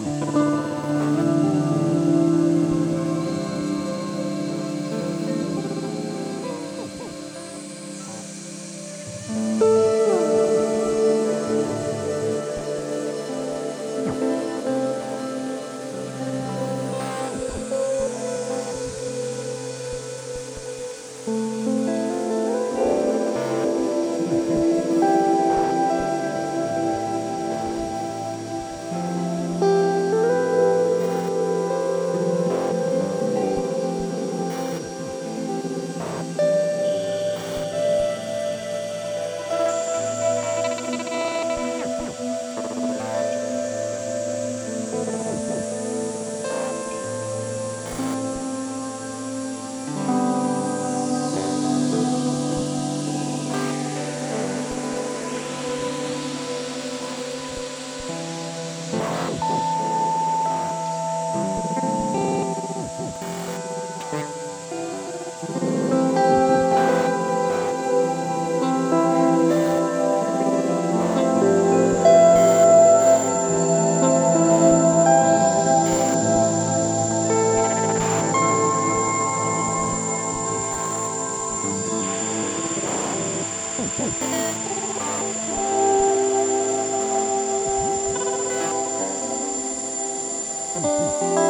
[0.00, 0.59] Música
[90.80, 91.49] Música